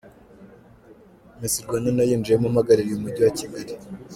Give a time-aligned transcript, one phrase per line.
[1.39, 3.73] Miss Rwanda nayinjiyemo mpagarariye umujyi wa Kigali.